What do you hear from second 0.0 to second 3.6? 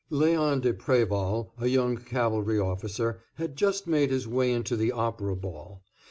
Léon de Préval, a young cavalry officer, had